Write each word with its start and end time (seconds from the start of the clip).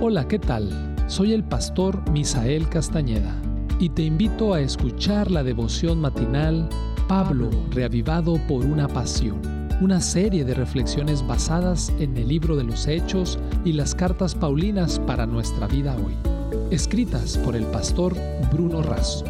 Hola, 0.00 0.28
¿qué 0.28 0.38
tal? 0.38 0.70
Soy 1.06 1.32
el 1.32 1.44
pastor 1.44 2.10
Misael 2.10 2.68
Castañeda 2.68 3.34
y 3.78 3.88
te 3.88 4.02
invito 4.02 4.52
a 4.52 4.60
escuchar 4.60 5.30
la 5.30 5.42
devoción 5.42 6.00
matinal 6.00 6.68
Pablo, 7.08 7.48
reavivado 7.70 8.38
por 8.48 8.64
una 8.64 8.88
pasión, 8.88 9.40
una 9.80 10.00
serie 10.00 10.44
de 10.44 10.54
reflexiones 10.54 11.26
basadas 11.26 11.92
en 12.00 12.16
el 12.16 12.28
libro 12.28 12.56
de 12.56 12.64
los 12.64 12.86
Hechos 12.86 13.38
y 13.64 13.72
las 13.72 13.94
cartas 13.94 14.34
Paulinas 14.34 14.98
para 14.98 15.26
nuestra 15.26 15.68
vida 15.68 15.96
hoy, 15.96 16.14
escritas 16.70 17.38
por 17.38 17.56
el 17.56 17.64
pastor 17.66 18.14
Bruno 18.52 18.82
Razo. 18.82 19.24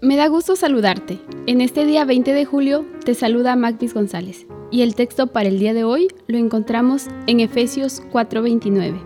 Me 0.00 0.16
da 0.16 0.26
gusto 0.26 0.56
saludarte. 0.56 1.20
En 1.46 1.60
este 1.60 1.86
día 1.86 2.04
20 2.04 2.32
de 2.32 2.44
julio 2.44 2.84
te 3.04 3.14
saluda 3.14 3.54
Magdis 3.54 3.94
González 3.94 4.46
y 4.72 4.80
el 4.80 4.96
texto 4.96 5.28
para 5.28 5.48
el 5.48 5.58
día 5.60 5.74
de 5.74 5.84
hoy 5.84 6.08
lo 6.26 6.38
encontramos 6.38 7.06
en 7.28 7.38
Efesios 7.40 8.02
4:29. 8.10 9.00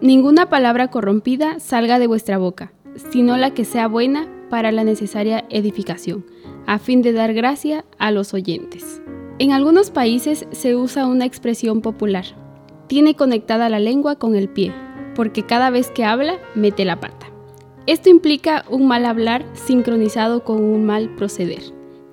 Ninguna 0.00 0.48
palabra 0.48 0.88
corrompida 0.88 1.58
salga 1.58 1.98
de 1.98 2.06
vuestra 2.06 2.38
boca, 2.38 2.72
sino 3.10 3.36
la 3.36 3.52
que 3.52 3.64
sea 3.64 3.88
buena 3.88 4.28
para 4.48 4.70
la 4.70 4.84
necesaria 4.84 5.44
edificación, 5.50 6.24
a 6.66 6.78
fin 6.78 7.02
de 7.02 7.12
dar 7.12 7.34
gracia 7.34 7.84
a 7.98 8.12
los 8.12 8.32
oyentes. 8.32 9.02
En 9.40 9.52
algunos 9.52 9.90
países 9.90 10.46
se 10.52 10.76
usa 10.76 11.06
una 11.06 11.24
expresión 11.24 11.80
popular. 11.80 12.24
Tiene 12.86 13.16
conectada 13.16 13.68
la 13.68 13.80
lengua 13.80 14.16
con 14.16 14.36
el 14.36 14.48
pie, 14.48 14.72
porque 15.16 15.44
cada 15.44 15.70
vez 15.70 15.90
que 15.90 16.04
habla 16.04 16.38
mete 16.54 16.84
la 16.84 17.00
pata. 17.00 17.26
Esto 17.86 18.10
implica 18.10 18.64
un 18.70 18.86
mal 18.86 19.04
hablar 19.04 19.44
sincronizado 19.54 20.44
con 20.44 20.62
un 20.62 20.84
mal 20.84 21.14
proceder. 21.16 21.62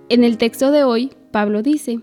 En 0.09 0.23
el 0.23 0.37
texto 0.37 0.71
de 0.71 0.83
hoy, 0.83 1.11
Pablo 1.31 1.61
dice, 1.61 1.99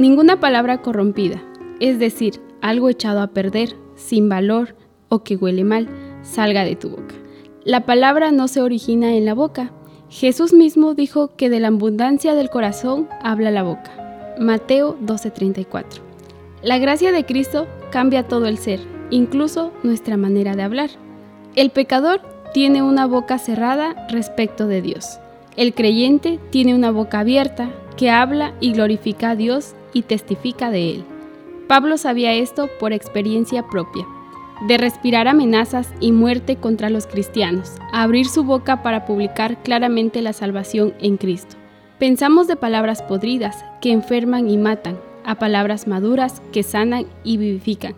Ninguna 0.00 0.40
palabra 0.40 0.80
corrompida, 0.80 1.42
es 1.78 1.98
decir, 1.98 2.40
algo 2.62 2.88
echado 2.88 3.20
a 3.20 3.26
perder, 3.26 3.76
sin 3.96 4.30
valor 4.30 4.74
o 5.10 5.22
que 5.22 5.36
huele 5.36 5.62
mal, 5.62 5.90
salga 6.22 6.64
de 6.64 6.74
tu 6.74 6.88
boca. 6.88 7.14
La 7.64 7.84
palabra 7.84 8.32
no 8.32 8.48
se 8.48 8.62
origina 8.62 9.14
en 9.14 9.26
la 9.26 9.34
boca. 9.34 9.72
Jesús 10.08 10.54
mismo 10.54 10.94
dijo 10.94 11.36
que 11.36 11.50
de 11.50 11.60
la 11.60 11.68
abundancia 11.68 12.34
del 12.34 12.48
corazón 12.48 13.10
habla 13.22 13.50
la 13.50 13.62
boca. 13.62 14.34
Mateo 14.40 14.96
12:34. 15.02 16.00
La 16.62 16.78
gracia 16.78 17.12
de 17.12 17.26
Cristo 17.26 17.66
cambia 17.90 18.26
todo 18.26 18.46
el 18.46 18.56
ser, 18.56 18.80
incluso 19.10 19.70
nuestra 19.82 20.16
manera 20.16 20.56
de 20.56 20.62
hablar. 20.62 20.88
El 21.56 21.68
pecador 21.68 22.22
tiene 22.54 22.80
una 22.82 23.04
boca 23.04 23.36
cerrada 23.36 24.06
respecto 24.08 24.66
de 24.66 24.80
Dios. 24.80 25.20
El 25.58 25.74
creyente 25.74 26.38
tiene 26.48 26.74
una 26.74 26.90
boca 26.90 27.18
abierta 27.18 27.68
que 27.98 28.08
habla 28.08 28.54
y 28.60 28.72
glorifica 28.72 29.32
a 29.32 29.36
Dios 29.36 29.74
y 29.92 30.02
testifica 30.02 30.70
de 30.70 30.90
él. 30.90 31.04
Pablo 31.68 31.98
sabía 31.98 32.34
esto 32.34 32.68
por 32.80 32.92
experiencia 32.92 33.66
propia, 33.68 34.06
de 34.66 34.76
respirar 34.76 35.28
amenazas 35.28 35.88
y 36.00 36.12
muerte 36.12 36.56
contra 36.56 36.90
los 36.90 37.06
cristianos, 37.06 37.76
abrir 37.92 38.26
su 38.26 38.44
boca 38.44 38.82
para 38.82 39.06
publicar 39.06 39.62
claramente 39.62 40.20
la 40.20 40.32
salvación 40.32 40.94
en 41.00 41.16
Cristo. 41.16 41.56
Pensamos 41.98 42.46
de 42.48 42.56
palabras 42.56 43.02
podridas 43.02 43.64
que 43.80 43.92
enferman 43.92 44.48
y 44.50 44.58
matan, 44.58 44.98
a 45.24 45.36
palabras 45.36 45.86
maduras 45.86 46.42
que 46.52 46.62
sanan 46.62 47.06
y 47.24 47.36
vivifican. 47.36 47.94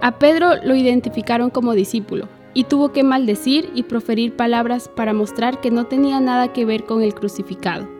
A 0.00 0.18
Pedro 0.18 0.56
lo 0.62 0.76
identificaron 0.76 1.50
como 1.50 1.72
discípulo 1.72 2.28
y 2.54 2.64
tuvo 2.64 2.92
que 2.92 3.02
maldecir 3.02 3.70
y 3.74 3.82
proferir 3.84 4.36
palabras 4.36 4.88
para 4.88 5.12
mostrar 5.12 5.60
que 5.60 5.70
no 5.70 5.86
tenía 5.86 6.20
nada 6.20 6.52
que 6.52 6.64
ver 6.64 6.84
con 6.84 7.02
el 7.02 7.14
crucificado. 7.14 7.97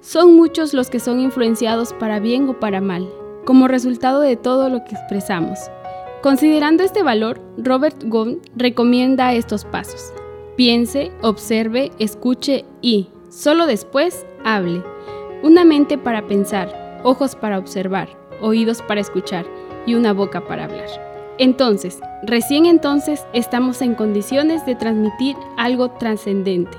Son 0.00 0.36
muchos 0.36 0.74
los 0.74 0.90
que 0.90 1.00
son 1.00 1.20
influenciados 1.20 1.92
para 1.92 2.20
bien 2.20 2.48
o 2.48 2.60
para 2.60 2.80
mal, 2.80 3.08
como 3.44 3.68
resultado 3.68 4.20
de 4.20 4.36
todo 4.36 4.68
lo 4.68 4.84
que 4.84 4.94
expresamos. 4.94 5.58
Considerando 6.22 6.82
este 6.82 7.02
valor, 7.02 7.40
Robert 7.56 8.02
Gone 8.04 8.38
recomienda 8.56 9.34
estos 9.34 9.64
pasos. 9.64 10.12
Piense, 10.56 11.12
observe, 11.22 11.92
escuche 11.98 12.64
y, 12.80 13.08
solo 13.28 13.66
después, 13.66 14.26
hable. 14.44 14.82
Una 15.42 15.64
mente 15.64 15.98
para 15.98 16.26
pensar, 16.26 17.00
ojos 17.04 17.36
para 17.36 17.58
observar, 17.58 18.08
oídos 18.40 18.82
para 18.82 19.00
escuchar 19.00 19.46
y 19.86 19.94
una 19.94 20.12
boca 20.12 20.46
para 20.46 20.64
hablar. 20.64 20.88
Entonces, 21.38 22.00
recién 22.24 22.66
entonces 22.66 23.24
estamos 23.32 23.80
en 23.80 23.94
condiciones 23.94 24.66
de 24.66 24.74
transmitir 24.74 25.36
algo 25.56 25.92
trascendente. 25.92 26.76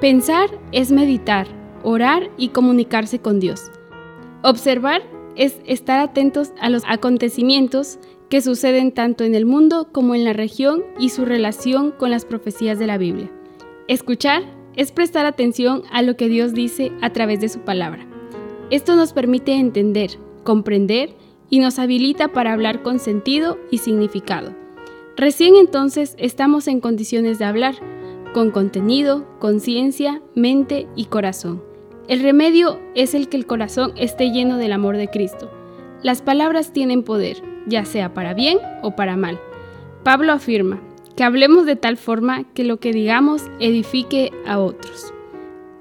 Pensar 0.00 0.48
es 0.72 0.90
meditar, 0.90 1.46
orar 1.82 2.30
y 2.36 2.48
comunicarse 2.48 3.18
con 3.18 3.40
Dios. 3.40 3.70
Observar 4.42 5.02
es 5.36 5.56
estar 5.66 6.00
atentos 6.00 6.52
a 6.60 6.68
los 6.68 6.82
acontecimientos 6.86 7.98
que 8.28 8.40
suceden 8.40 8.92
tanto 8.92 9.24
en 9.24 9.34
el 9.34 9.46
mundo 9.46 9.88
como 9.92 10.14
en 10.14 10.24
la 10.24 10.32
región 10.32 10.82
y 10.98 11.10
su 11.10 11.24
relación 11.24 11.90
con 11.90 12.10
las 12.10 12.24
profecías 12.24 12.78
de 12.78 12.86
la 12.86 12.98
Biblia. 12.98 13.30
Escuchar 13.88 14.42
es 14.74 14.90
prestar 14.90 15.26
atención 15.26 15.82
a 15.92 16.02
lo 16.02 16.16
que 16.16 16.28
Dios 16.28 16.54
dice 16.54 16.92
a 17.02 17.10
través 17.10 17.40
de 17.40 17.48
su 17.48 17.60
palabra. 17.60 18.06
Esto 18.70 18.96
nos 18.96 19.12
permite 19.12 19.52
entender, 19.52 20.12
comprender 20.44 21.14
y 21.50 21.58
nos 21.58 21.78
habilita 21.78 22.28
para 22.28 22.54
hablar 22.54 22.82
con 22.82 22.98
sentido 22.98 23.58
y 23.70 23.78
significado. 23.78 24.54
Recién 25.16 25.56
entonces 25.56 26.14
estamos 26.16 26.68
en 26.68 26.80
condiciones 26.80 27.38
de 27.38 27.44
hablar, 27.44 27.74
con 28.32 28.50
contenido, 28.50 29.26
conciencia, 29.38 30.22
mente 30.34 30.86
y 30.96 31.04
corazón. 31.04 31.71
El 32.08 32.20
remedio 32.20 32.80
es 32.96 33.14
el 33.14 33.28
que 33.28 33.36
el 33.36 33.46
corazón 33.46 33.92
esté 33.96 34.32
lleno 34.32 34.58
del 34.58 34.72
amor 34.72 34.96
de 34.96 35.08
Cristo. 35.08 35.48
Las 36.02 36.20
palabras 36.20 36.72
tienen 36.72 37.04
poder, 37.04 37.40
ya 37.66 37.84
sea 37.84 38.12
para 38.12 38.34
bien 38.34 38.58
o 38.82 38.96
para 38.96 39.16
mal. 39.16 39.38
Pablo 40.02 40.32
afirma 40.32 40.80
que 41.14 41.22
hablemos 41.22 41.64
de 41.64 41.76
tal 41.76 41.96
forma 41.96 42.42
que 42.54 42.64
lo 42.64 42.78
que 42.78 42.92
digamos 42.92 43.44
edifique 43.60 44.32
a 44.46 44.58
otros. 44.58 45.14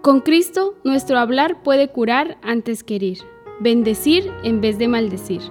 Con 0.03 0.21
Cristo, 0.21 0.75
nuestro 0.83 1.17
hablar 1.17 1.63
puede 1.63 1.87
curar 1.87 2.37
antes 2.43 2.83
que 2.83 2.97
herir, 2.97 3.17
bendecir 3.59 4.31
en 4.43 4.61
vez 4.61 4.77
de 4.77 4.87
maldecir, 4.87 5.41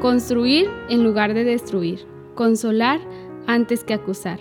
construir 0.00 0.70
en 0.88 1.04
lugar 1.04 1.34
de 1.34 1.44
destruir, 1.44 2.06
consolar 2.34 3.00
antes 3.46 3.84
que 3.84 3.92
acusar. 3.92 4.40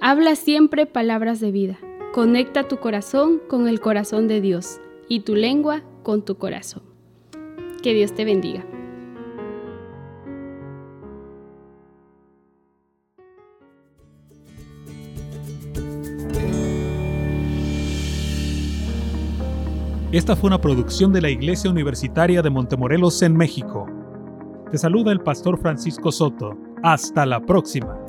Habla 0.00 0.36
siempre 0.36 0.86
palabras 0.86 1.38
de 1.38 1.50
vida. 1.50 1.78
Conecta 2.14 2.66
tu 2.66 2.78
corazón 2.78 3.42
con 3.46 3.68
el 3.68 3.80
corazón 3.80 4.26
de 4.26 4.40
Dios 4.40 4.80
y 5.12 5.20
tu 5.20 5.34
lengua 5.34 5.82
con 6.02 6.24
tu 6.24 6.38
corazón. 6.38 6.84
Que 7.82 7.92
Dios 7.92 8.14
te 8.14 8.24
bendiga. 8.24 8.64
Esta 20.12 20.34
fue 20.34 20.48
una 20.48 20.58
producción 20.58 21.12
de 21.12 21.20
la 21.20 21.28
Iglesia 21.28 21.70
Universitaria 21.70 22.40
de 22.40 22.48
Montemorelos 22.48 23.20
en 23.20 23.36
México. 23.36 23.86
Te 24.70 24.78
saluda 24.78 25.12
el 25.12 25.20
pastor 25.20 25.58
Francisco 25.58 26.10
Soto. 26.10 26.56
Hasta 26.82 27.26
la 27.26 27.38
próxima. 27.44 28.01